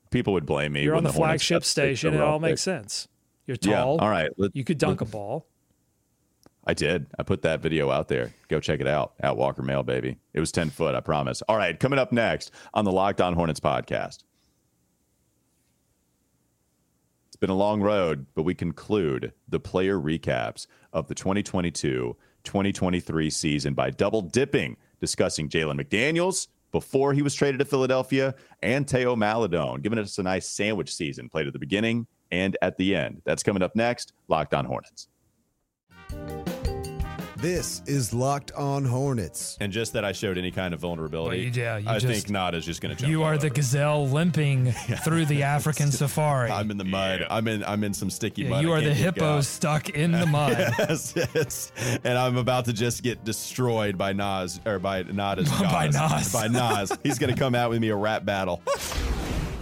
[0.09, 0.83] People would blame me.
[0.83, 2.15] You're when on the, flagship the sixth station.
[2.15, 2.73] It all makes pick.
[2.81, 3.07] sense.
[3.45, 3.77] You're Yeah.
[3.77, 3.99] tall.
[4.01, 4.31] All right.
[4.37, 5.45] Let, You could dunk a ball.
[6.65, 7.05] I did.
[7.19, 8.33] I put that video out there.
[8.47, 10.17] Go check it out at Walker Mehl, baby.
[10.33, 11.41] It was 10 foot, I promise.
[11.43, 14.23] All right, coming up next on the Locked On Hornets podcast.
[17.27, 23.29] It's been a long road, but we conclude the player recaps of the 2022 2023
[23.29, 29.17] season by double dipping, discussing Jalen McDaniels before he was traded to Philadelphia and Theo
[29.17, 33.21] Maledon, giving us a nice sandwich season played at the beginning and at the end.
[33.25, 34.13] That's coming up next.
[34.29, 35.09] Locked On Hornets.
[37.43, 39.57] This is Locked On Hornets.
[39.59, 42.05] And just that I showed any kind of vulnerability, Well, you- yeah, you I just-
[42.05, 43.11] think Nada's just going to jump.
[43.11, 43.55] You all are the over.
[43.55, 44.71] gazelle limping
[45.03, 46.49] through the African safari.
[46.49, 47.25] I'm in the mud.
[47.29, 47.61] I'm in.
[47.65, 48.63] I'm in some sticky Yeah, mud.
[48.63, 50.51] you I are the hippo stuck in the mud.
[50.79, 51.71] yes, yes.
[52.05, 55.87] And I'm about to just get destroyed by Nas or by Nada's By.
[55.87, 56.31] Nas.
[56.31, 56.93] By Nas.
[57.03, 58.61] He's going to come out with me a rap battle.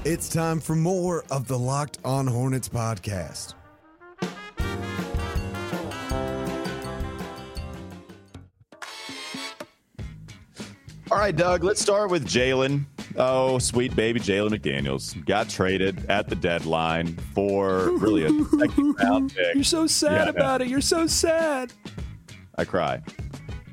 [0.06, 3.56] It's time for more of the Locked On Hornets podcast.
[11.12, 11.62] All right, Doug.
[11.66, 12.86] Let's start with Jalen.
[13.18, 19.36] Oh, sweet baby Jalen McDaniels got traded at the deadline for really a second round
[19.36, 19.54] pick.
[19.56, 20.70] You're so sad Yeah, about it.
[20.70, 21.74] You're so sad.
[22.58, 23.02] I cry.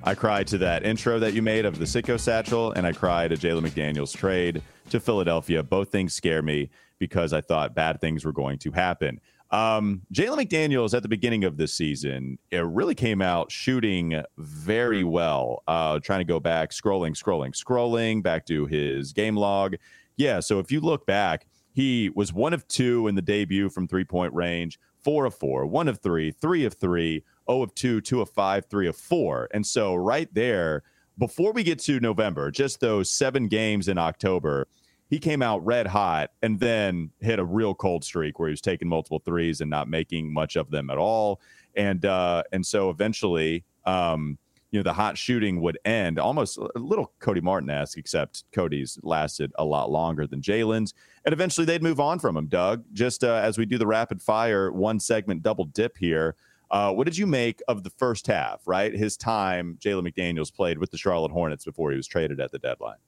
[0.02, 3.28] I cry to that intro that you made of the Sicko Satchel, and I cry
[3.28, 5.62] to Jalen McDaniels' trade to Philadelphia.
[5.62, 9.20] Both things scare me because I thought bad things were going to happen.
[9.50, 15.04] Um, Jalen McDaniels at the beginning of this season, it really came out shooting very
[15.04, 15.62] well.
[15.66, 19.76] Uh, trying to go back, scrolling, scrolling, scrolling back to his game log.
[20.16, 23.86] Yeah, so if you look back, he was one of two in the debut from
[23.88, 28.00] three point range, four of four, one of three, three of three, oh of two,
[28.00, 29.48] two of five, three of four.
[29.54, 30.82] And so right there,
[31.18, 34.68] before we get to November, just those seven games in October,
[35.08, 38.60] he came out red hot and then hit a real cold streak where he was
[38.60, 41.40] taking multiple threes and not making much of them at all.
[41.76, 44.38] And uh, and so eventually, um,
[44.70, 48.98] you know, the hot shooting would end almost a little Cody Martin esque, except Cody's
[49.02, 50.92] lasted a lot longer than Jalen's.
[51.24, 52.84] And eventually they'd move on from him, Doug.
[52.92, 56.36] Just uh, as we do the rapid fire one segment double dip here.
[56.70, 58.92] Uh, what did you make of the first half, right?
[58.92, 62.58] His time Jalen McDaniels played with the Charlotte Hornets before he was traded at the
[62.58, 62.98] deadline.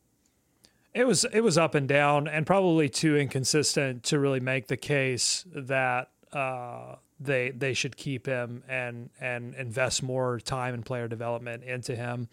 [0.93, 4.77] It was it was up and down, and probably too inconsistent to really make the
[4.77, 11.07] case that uh, they they should keep him and and invest more time and player
[11.07, 12.29] development into him.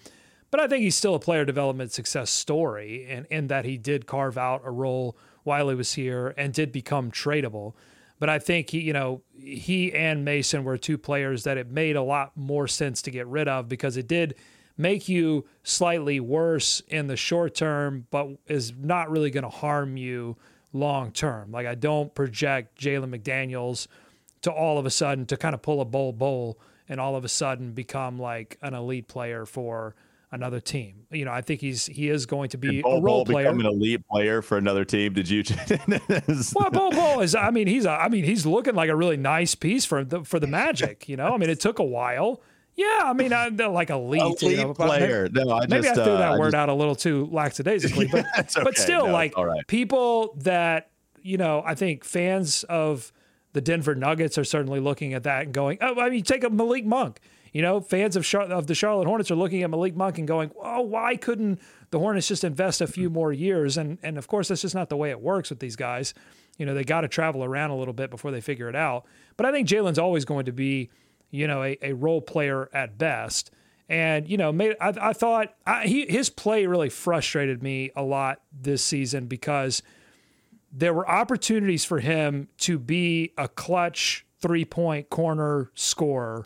[0.50, 4.06] But I think he's still a player development success story, in, in that he did
[4.06, 7.74] carve out a role while he was here and did become tradable.
[8.20, 11.96] But I think he, you know, he and Mason were two players that it made
[11.96, 14.36] a lot more sense to get rid of because it did
[14.78, 19.98] make you slightly worse in the short term, but is not really going to harm
[19.98, 20.38] you
[20.74, 21.52] long term.
[21.52, 23.88] Like I don't project Jalen McDaniels
[24.42, 27.26] to all of a sudden to kind of pull a Bol Bol and all of
[27.26, 29.96] a sudden become like an elite player for
[30.32, 31.06] another team.
[31.12, 33.46] You know, I think he's he is going to be a role Bol player.
[33.46, 35.14] become an elite player for another team.
[35.14, 35.44] Did you?
[36.56, 37.36] Well, Bo Bo is.
[37.36, 37.86] I mean, he's.
[37.86, 41.08] A, I mean, he's looking like a really nice piece for the for the Magic.
[41.10, 42.42] You know, I mean, it took a while.
[42.78, 45.28] Yeah, I mean, I, they're like elite, elite you know, player.
[45.32, 47.28] No, I Maybe, maybe I threw uh, that I word just- out a little too
[47.32, 49.66] lackadaisically, but It's but still, No, like right.
[49.68, 50.92] people that
[51.24, 53.12] you know, I think fans of
[53.52, 56.50] the Denver Nuggets are certainly looking at that and going, oh, I mean, take a
[56.50, 57.20] Malik Monk.
[57.52, 60.28] You know, fans of Char- of the Charlotte Hornets are looking at Malik Monk and
[60.28, 61.60] going, oh, why couldn't
[61.90, 63.76] the Hornets just invest a few more years?
[63.78, 66.14] And and of course, that's just not the way it works with these guys.
[66.60, 69.06] You know, they got to travel around a little bit before they figure it out.
[69.36, 70.90] But I think Jalen's always going to be,
[71.30, 73.52] you know, a, a role player at best.
[73.90, 78.04] And you know, made, I, I thought I, he, his play really frustrated me a
[78.04, 79.82] lot this season because
[80.72, 86.46] there were opportunities for him to be a clutch three point corner scorer,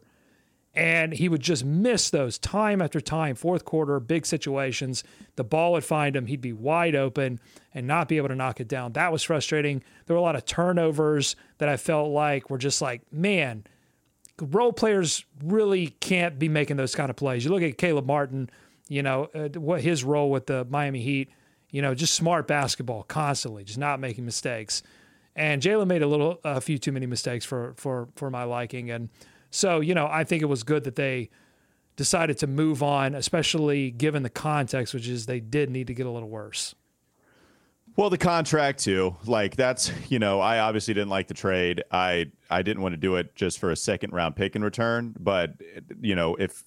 [0.74, 5.04] And he would just miss those time after time, fourth quarter, big situations.
[5.36, 6.28] The ball would find him.
[6.28, 7.42] He'd be wide open
[7.74, 8.94] and not be able to knock it down.
[8.94, 9.84] That was frustrating.
[10.06, 13.66] There were a lot of turnovers that I felt like were just like, man,
[14.42, 17.46] role players really can't be making those kind of plays.
[17.46, 18.50] You look at Caleb Martin,
[18.88, 21.30] you know, uh, what his role with the Miami Heat,
[21.70, 24.84] you know, just smart basketball constantly, just not making mistakes.
[25.36, 28.92] And Jalen made a little, a few too many mistakes for for for my liking.
[28.92, 29.10] And
[29.50, 31.30] so, you know, I think it was good that they
[31.96, 36.06] decided to move on, especially given the context, which is they did need to get
[36.06, 36.76] a little worse.
[37.96, 39.16] Well, the contract too.
[39.26, 41.84] Like that's you know, I obviously didn't like the trade.
[41.92, 45.16] I I didn't want to do it just for a second round pick in return.
[45.20, 45.54] But
[46.00, 46.64] you know, if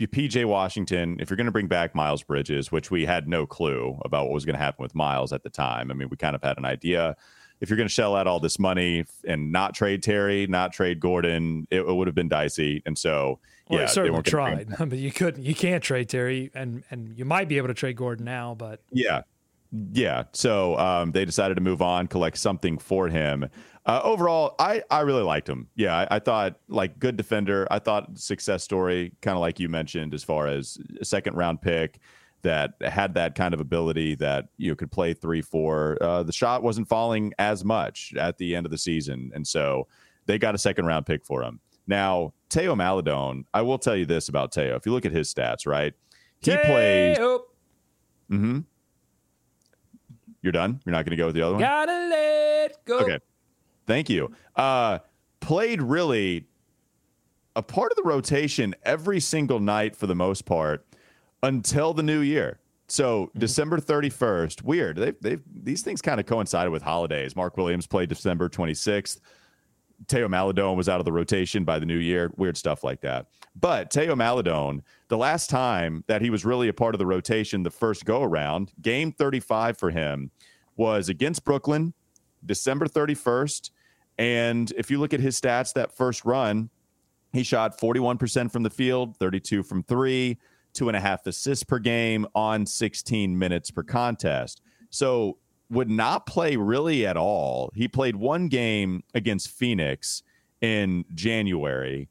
[0.00, 3.98] PJ Washington, if you're going to bring back Miles Bridges, which we had no clue
[4.04, 5.90] about what was going to happen with Miles at the time.
[5.90, 7.16] I mean, we kind of had an idea.
[7.60, 10.98] If you're going to shell out all this money and not trade Terry, not trade
[10.98, 12.82] Gordon, it, it would have been dicey.
[12.86, 15.44] And so, well, yeah, they certainly tried, but you couldn't.
[15.44, 18.80] You can't trade Terry, and and you might be able to trade Gordon now, but
[18.90, 19.22] yeah,
[19.92, 20.24] yeah.
[20.32, 23.48] So um, they decided to move on, collect something for him.
[23.84, 25.68] Uh, overall, I, I really liked him.
[25.74, 27.66] Yeah, I, I, thought like good defender.
[27.70, 31.62] I thought success story, kind of like you mentioned, as far as a second round
[31.62, 31.98] pick
[32.42, 35.96] that had that kind of ability that you know, could play three, four.
[36.00, 39.88] Uh, the shot wasn't falling as much at the end of the season, and so
[40.26, 41.58] they got a second round pick for him.
[41.88, 44.76] Now, Theo Maledon, I will tell you this about Theo.
[44.76, 45.94] If you look at his stats, right,
[46.40, 46.64] he Theo!
[46.64, 47.18] plays.
[48.30, 48.58] Mm-hmm.
[50.42, 50.80] You're done.
[50.84, 51.62] You're not going to go with the other one.
[51.62, 52.98] Gotta let go.
[53.00, 53.18] Okay.
[53.86, 54.32] Thank you.
[54.56, 54.98] Uh,
[55.40, 56.46] played really
[57.54, 60.86] a part of the rotation every single night for the most part
[61.42, 62.58] until the new year.
[62.88, 63.38] So mm-hmm.
[63.38, 64.96] December 31st, weird.
[64.96, 67.36] They they these things kind of coincided with holidays.
[67.36, 69.20] Mark Williams played December 26th.
[70.08, 72.32] Theo Maledon was out of the rotation by the new year.
[72.36, 73.26] Weird stuff like that.
[73.54, 77.62] But Theo Maledon, the last time that he was really a part of the rotation,
[77.62, 80.30] the first go around, game 35 for him
[80.76, 81.92] was against Brooklyn,
[82.44, 83.70] December 31st.
[84.18, 86.70] And if you look at his stats, that first run,
[87.32, 90.38] he shot 41% from the field, 32 from three,
[90.72, 94.60] two and a half assists per game on 16 minutes per contest.
[94.90, 95.38] So
[95.70, 97.70] would not play really at all.
[97.74, 100.22] He played one game against Phoenix
[100.60, 102.08] in January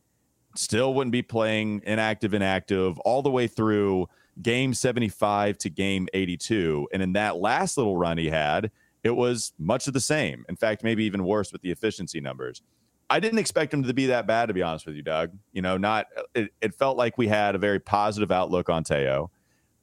[0.56, 4.08] still wouldn't be playing inactive, inactive all the way through
[4.42, 6.88] game 75 to game 82.
[6.94, 8.72] And in that last little run he had,
[9.04, 10.46] it was much of the same.
[10.50, 12.62] In fact, maybe even worse with the efficiency numbers.
[13.10, 15.32] I didn't expect him to be that bad, to be honest with you, Doug.
[15.52, 19.32] You know, not it, it felt like we had a very positive outlook on Theo.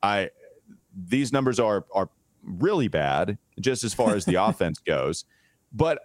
[0.02, 0.30] I
[0.96, 2.08] these numbers are are
[2.48, 5.24] really bad, just as far as the offense goes.
[5.72, 6.00] But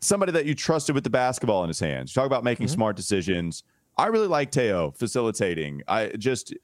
[0.00, 2.12] somebody that you trusted with the basketball in his hands.
[2.12, 2.74] Talk about making mm-hmm.
[2.74, 3.62] smart decisions
[3.96, 5.82] I really like Theo facilitating.
[5.86, 6.54] I just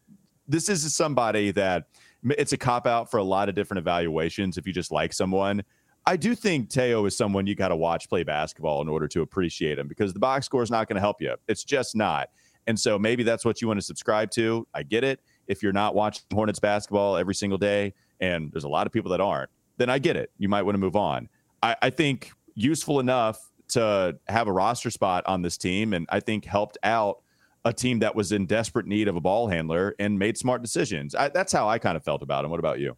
[0.46, 1.88] this is somebody that
[2.30, 5.62] it's a cop out for a lot of different evaluations if you just like someone.
[6.06, 9.20] I do think Theo is someone you got to watch play basketball in order to
[9.20, 11.34] appreciate him because the box score is not going to help you.
[11.48, 12.30] It's just not.
[12.66, 14.66] And so maybe that's what you want to subscribe to.
[14.72, 15.20] I get it.
[15.48, 19.11] If you're not watching Hornets basketball every single day, and there's a lot of people
[19.11, 20.31] that aren't, then I get it.
[20.38, 21.28] You might want to move on.
[21.62, 26.20] I, I think useful enough to have a roster spot on this team, and I
[26.20, 27.20] think helped out
[27.64, 31.14] a team that was in desperate need of a ball handler and made smart decisions.
[31.14, 32.50] I, that's how I kind of felt about him.
[32.50, 32.96] What about you?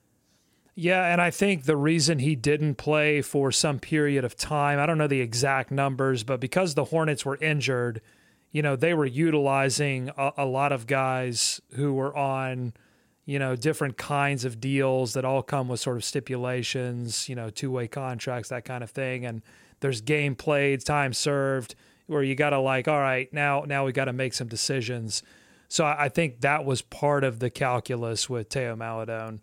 [0.76, 4.86] Yeah, and I think the reason he didn't play for some period of time, I
[4.86, 8.00] don't know the exact numbers, but because the Hornets were injured,
[8.52, 12.72] you know, they were utilizing a, a lot of guys who were on,
[13.26, 17.50] you know, different kinds of deals that all come with sort of stipulations, you know,
[17.50, 19.24] two way contracts, that kind of thing.
[19.24, 19.42] And
[19.80, 21.74] there's game played, time served,
[22.06, 25.22] where you got to like, all right, now now we got to make some decisions.
[25.68, 29.40] So I, I, think that was part of the calculus with Theo Maledon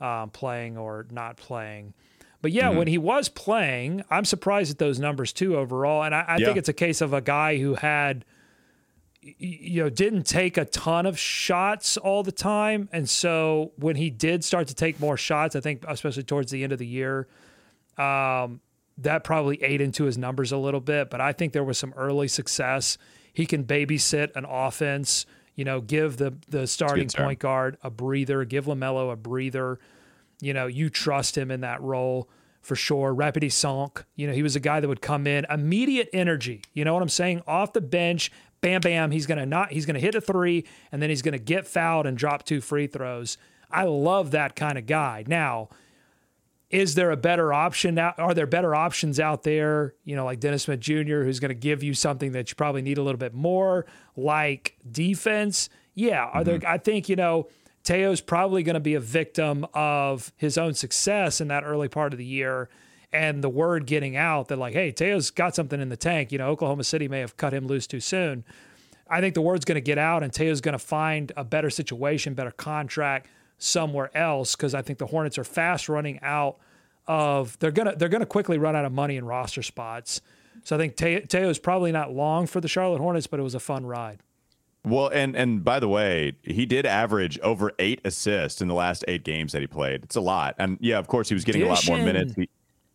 [0.00, 1.94] um, playing or not playing.
[2.42, 2.78] But yeah, mm-hmm.
[2.78, 6.02] when he was playing, I'm surprised at those numbers too overall.
[6.02, 6.46] And I, I yeah.
[6.46, 8.24] think it's a case of a guy who had,
[9.20, 12.88] you know, didn't take a ton of shots all the time.
[12.92, 16.62] And so when he did start to take more shots, I think especially towards the
[16.62, 17.26] end of the year,
[17.96, 18.60] um,
[18.98, 21.92] that probably ate into his numbers a little bit, but I think there was some
[21.96, 22.98] early success.
[23.32, 28.44] He can babysit an offense, you know, give the the starting point guard a breather,
[28.44, 29.78] give LaMelo a breather.
[30.40, 32.28] You know, you trust him in that role
[32.60, 33.14] for sure.
[33.14, 36.62] Rapide Cinq, you know, he was a guy that would come in, immediate energy.
[36.74, 37.42] You know what I'm saying?
[37.46, 39.10] Off the bench, bam, bam.
[39.10, 39.72] He's gonna not.
[39.72, 42.86] He's gonna hit a three, and then he's gonna get fouled and drop two free
[42.86, 43.38] throws.
[43.70, 45.24] I love that kind of guy.
[45.26, 45.68] Now,
[46.70, 48.14] is there a better option now?
[48.18, 49.94] Are there better options out there?
[50.04, 52.82] You know, like Dennis Smith Jr., who's going to give you something that you probably
[52.82, 55.70] need a little bit more, like defense.
[55.94, 56.58] Yeah, are there?
[56.58, 56.72] Mm-hmm.
[56.72, 57.48] I think you know
[57.84, 62.12] Theo's probably going to be a victim of his own success in that early part
[62.12, 62.68] of the year,
[63.12, 66.32] and the word getting out that like, hey, Theo's got something in the tank.
[66.32, 68.44] You know, Oklahoma City may have cut him loose too soon.
[69.10, 71.70] I think the word's going to get out, and Theo's going to find a better
[71.70, 76.58] situation, better contract somewhere else because I think the Hornets are fast running out
[77.06, 80.20] of they're gonna they're gonna quickly run out of money in roster spots.
[80.62, 83.42] So I think Te- Theo is probably not long for the Charlotte Hornets, but it
[83.42, 84.20] was a fun ride.
[84.84, 89.04] Well, and and by the way, he did average over eight assists in the last
[89.08, 90.04] eight games that he played.
[90.04, 92.34] It's a lot, and yeah, of course, he was getting a lot more minutes.
[92.34, 92.48] He,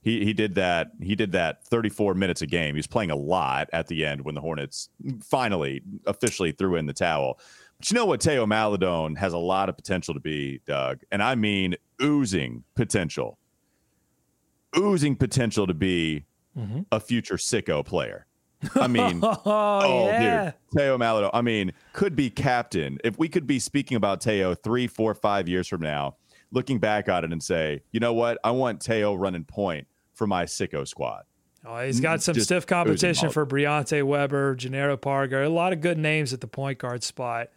[0.04, 0.92] he he did that.
[1.02, 2.76] He did that 34 minutes a game.
[2.76, 4.90] He was playing a lot at the end when the Hornets
[5.22, 7.40] finally officially threw in the towel.
[7.80, 8.22] But you know what?
[8.22, 13.38] Theo Maledon has a lot of potential to be, Doug, and I mean oozing potential,
[14.78, 16.26] oozing potential to be
[16.58, 16.82] mm-hmm.
[16.92, 18.26] a future sicko player.
[18.76, 20.46] I mean, Oh, Oh, yeah.
[20.46, 21.30] dude, Theo Maledon.
[21.34, 22.98] I mean, could be captain.
[23.06, 26.16] If we could be speaking about Theo three, four, five years from now,
[26.52, 29.88] looking back at it and say, you know what, I want Theo running point
[30.24, 31.24] for my sicko squad.
[31.66, 35.74] Oh, he's got mm, some Just stiff competition for Briante Weber, Jannero Pargo, a lot
[35.74, 37.50] of good names at the point guard spot.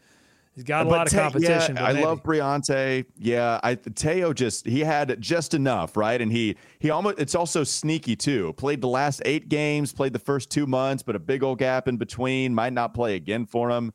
[0.53, 1.77] He's got a But lot of Te- competition.
[1.77, 2.05] Yeah, I maybe.
[2.05, 3.05] love Briante.
[3.19, 6.21] Yeah, I Theo just he had just enough, right?
[6.21, 8.53] And he he almost it's also sneaky too.
[8.55, 11.87] Played the last eight games, played the first two months, but a big old gap
[11.87, 12.53] in between.
[12.53, 13.93] Might not play again for him.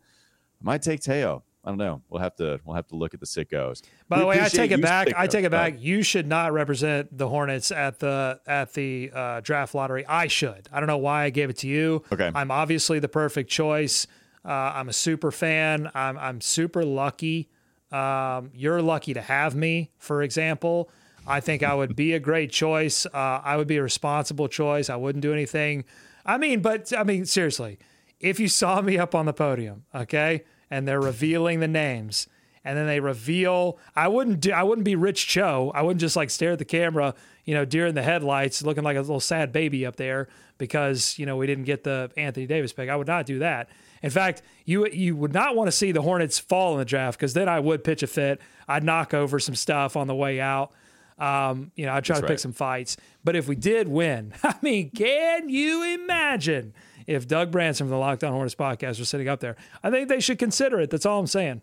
[0.61, 1.43] Might take Theo.
[1.63, 2.01] I don't know.
[2.09, 3.81] We'll have to we'll have to look at the sickos.
[4.09, 5.09] By We the way, I take it back.
[5.15, 5.75] I take it but- back.
[5.79, 10.05] You should not represent the Hornets at the at the uh, draft lottery.
[10.07, 10.67] I should.
[10.71, 12.03] I don't know why I gave it to you.
[12.11, 12.31] Okay.
[12.33, 14.07] I'm obviously the perfect choice.
[14.43, 15.91] Uh, I'm a super fan.
[15.93, 17.49] I'm I'm super lucky.
[17.91, 20.89] Um, you're lucky to have me, for example.
[21.27, 23.05] I think I would be a great choice.
[23.05, 24.89] Uh, I would be a responsible choice.
[24.89, 25.83] I wouldn't do anything.
[26.25, 27.77] I mean, but I mean, seriously,
[28.19, 32.27] if you saw me up on the podium, okay, and they're revealing the names,
[32.63, 35.71] and then they reveal, I wouldn't do, I wouldn't be Rich Cho.
[35.75, 37.13] I wouldn't just like stare at the camera,
[37.45, 40.27] you know, deer in the headlights, looking like a little sad baby up there
[40.61, 42.87] because you know we didn't get the Anthony Davis pick.
[42.87, 43.67] I would not do that.
[44.03, 47.17] In fact, you you would not want to see the Hornets fall in the draft
[47.17, 48.39] because then I would pitch a fit.
[48.67, 50.71] I'd knock over some stuff on the way out.
[51.17, 52.95] Um, you know, I'd try That's to pick some fights.
[53.23, 56.73] But if we did win, I mean, can you imagine
[57.13, 59.55] if Doug Branson from the Locked On Hornets podcast was sitting up there?
[59.83, 60.89] I think they should consider it.
[60.89, 61.61] That's all I'm saying.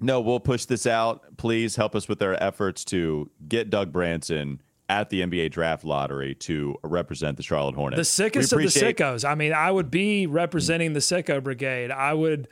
[0.00, 1.36] No, we'll push this out.
[1.36, 6.34] Please help us with our efforts to get Doug Branson at the NBA draft lottery
[6.36, 7.98] to represent the Charlotte Hornets.
[7.98, 9.28] The sickest of the appreciate- sickos.
[9.28, 11.90] I mean, I would be representing the sicko brigade.
[11.90, 12.48] I would,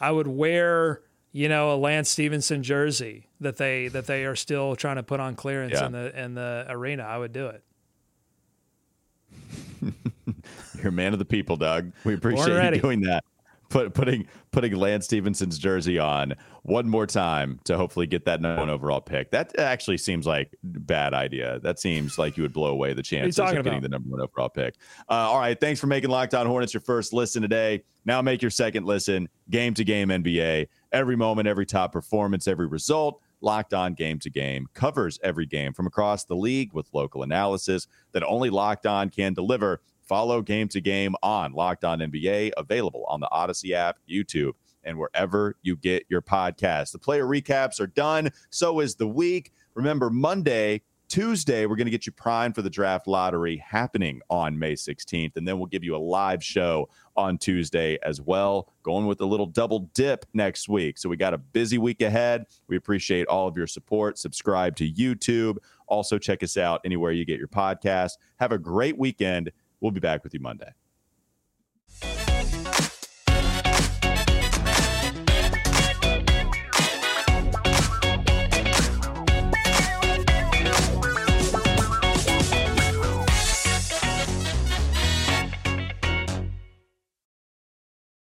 [0.00, 1.00] I would wear,
[1.32, 5.20] you know, a Lance Stephenson jersey that they that they are still trying to put
[5.20, 5.86] on clearance Yeah.
[5.86, 7.04] in the in the arena.
[7.04, 7.62] I would do it.
[10.76, 11.92] You're a man of the people, Doug.
[12.04, 13.24] We appreciate you doing that.
[13.70, 18.60] Put, putting putting Lance Stephenson's jersey on one more time to hopefully get that number
[18.60, 19.30] one overall pick.
[19.30, 21.60] That actually seems like bad idea.
[21.60, 23.82] That seems like you would blow away the chances of getting about?
[23.82, 24.76] the number one overall pick.
[25.10, 27.82] Uh, all right, thanks for making Locked On Hornets your first listen today.
[28.06, 29.28] Now make your second listen.
[29.50, 30.68] Game to game NBA.
[30.92, 33.20] Every moment, every top performance, every result.
[33.40, 37.86] Locked On Game to Game covers every game from across the league with local analysis
[38.12, 39.80] that only Locked On can deliver.
[40.02, 44.52] Follow Game to Game on Locked On NBA, available on the Audacy app, YouTube,
[44.84, 46.92] and wherever you get your podcasts.
[46.92, 48.30] The player recaps are done.
[48.50, 49.52] So is the week.
[49.74, 54.58] Remember, Monday, Tuesday, we're going to get you primed for the draft lottery happening on
[54.58, 55.36] May 16th.
[55.36, 59.24] And then we'll give you a live show on Tuesday as well, going with a
[59.24, 60.98] little double dip next week.
[60.98, 62.46] So we got a busy week ahead.
[62.68, 64.18] We appreciate all of your support.
[64.18, 65.56] Subscribe to YouTube.
[65.86, 68.12] Also, check us out anywhere you get your podcast.
[68.38, 69.50] Have a great weekend.
[69.80, 70.72] We'll be back with you Monday.